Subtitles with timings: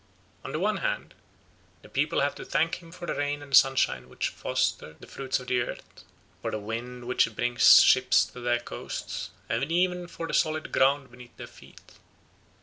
[0.43, 1.13] On the one hand,
[1.83, 5.39] the people have to thank him for the rain and sunshine which foster the fruits
[5.39, 6.03] of the earth,
[6.41, 11.11] for the wind which brings ships to their coasts, and even for the solid ground
[11.11, 11.99] beneath their feet.